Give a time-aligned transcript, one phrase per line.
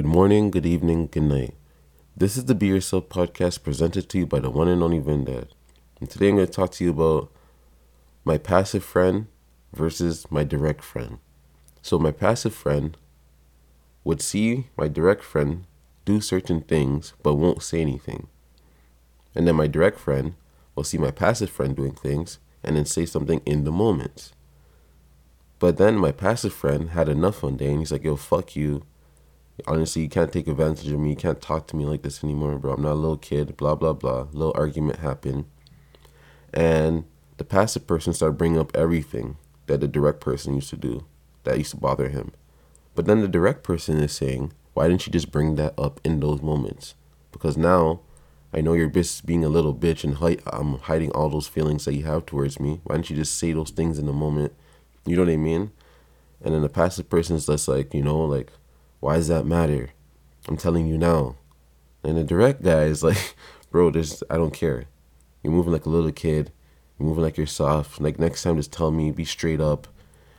[0.00, 1.54] Good morning, good evening, good night.
[2.16, 5.48] This is the Be Yourself podcast presented to you by the one and only Vindad.
[6.00, 7.30] And today I'm going to talk to you about
[8.24, 9.26] my passive friend
[9.74, 11.18] versus my direct friend.
[11.82, 12.96] So, my passive friend
[14.02, 15.66] would see my direct friend
[16.06, 18.28] do certain things but won't say anything.
[19.34, 20.32] And then my direct friend
[20.74, 24.32] will see my passive friend doing things and then say something in the moment.
[25.58, 28.86] But then my passive friend had enough one day and he's like, yo, fuck you.
[29.66, 31.10] Honestly, you can't take advantage of me.
[31.10, 32.74] You can't talk to me like this anymore, bro.
[32.74, 34.26] I'm not a little kid, blah, blah, blah.
[34.32, 35.44] Little argument happened.
[36.52, 37.04] And
[37.36, 39.36] the passive person started bringing up everything
[39.66, 41.04] that the direct person used to do
[41.44, 42.32] that used to bother him.
[42.94, 46.20] But then the direct person is saying, why didn't you just bring that up in
[46.20, 46.94] those moments?
[47.32, 48.00] Because now
[48.52, 51.84] I know you're just being a little bitch and hi- I'm hiding all those feelings
[51.84, 52.80] that you have towards me.
[52.84, 54.52] Why don't you just say those things in the moment?
[55.06, 55.70] You know what I mean?
[56.42, 58.50] And then the passive person is just like, you know, like,
[59.00, 59.90] why does that matter?
[60.48, 61.36] I'm telling you now.
[62.04, 63.34] And the direct guy is like,
[63.70, 64.84] bro, there's, I don't care.
[65.42, 66.52] You're moving like a little kid.
[66.98, 68.00] You're moving like you're soft.
[68.00, 69.88] Like next time, just tell me, be straight up.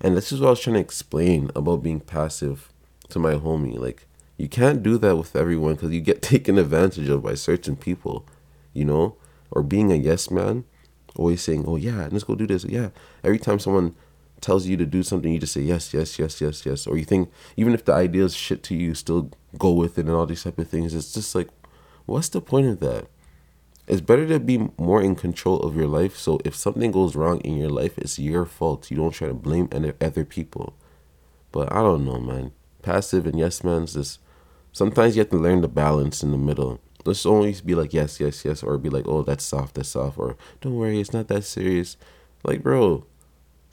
[0.00, 2.72] And this is what I was trying to explain about being passive
[3.08, 3.78] to my homie.
[3.78, 4.06] Like,
[4.36, 8.26] you can't do that with everyone because you get taken advantage of by certain people,
[8.72, 9.16] you know?
[9.50, 10.64] Or being a yes man,
[11.16, 12.64] always saying, oh, yeah, let's go do this.
[12.64, 12.90] Yeah.
[13.22, 13.94] Every time someone
[14.40, 16.86] tells you to do something, you just say yes, yes, yes, yes, yes.
[16.86, 19.98] Or you think, even if the idea is shit to you, you still go with
[19.98, 20.94] it and all these type of things.
[20.94, 21.48] It's just like,
[22.06, 23.06] what's the point of that?
[23.86, 26.16] It's better to be more in control of your life.
[26.16, 28.90] So if something goes wrong in your life, it's your fault.
[28.90, 29.68] You don't try to blame
[30.00, 30.74] other people.
[31.52, 32.52] But I don't know, man.
[32.82, 34.20] Passive and yes man's just
[34.72, 36.80] sometimes you have to learn the balance in the middle.
[37.04, 40.18] Let's always be like yes, yes, yes, or be like, oh, that's soft, that's soft,
[40.18, 41.96] or don't worry, it's not that serious.
[42.42, 43.04] Like, bro,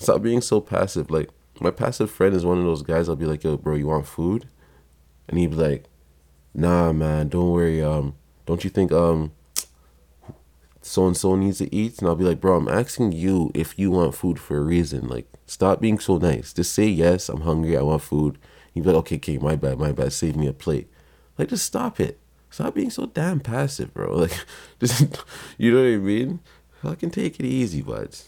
[0.01, 1.09] stop being so passive.
[1.11, 3.07] Like, my passive friend is one of those guys.
[3.07, 4.47] I'll be like, yo, bro, you want food?
[5.27, 5.85] And he'd be like,
[6.53, 7.83] nah, man, don't worry.
[7.83, 9.31] Um, don't you think um
[10.81, 11.99] so and so needs to eat?
[11.99, 15.07] And I'll be like, bro, I'm asking you if you want food for a reason.
[15.07, 16.53] Like, stop being so nice.
[16.53, 18.37] Just say yes, I'm hungry, I want food.
[18.73, 20.89] He'd be like, okay, okay, my bad, my bad, save me a plate.
[21.37, 22.19] Like, just stop it.
[22.49, 24.15] Stop being so damn passive, bro.
[24.21, 24.45] Like,
[24.79, 25.01] just,
[25.57, 26.39] you know what I mean?
[26.83, 28.27] I can take it easy, buds.